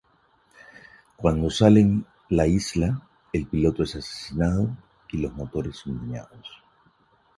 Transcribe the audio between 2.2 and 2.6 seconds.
la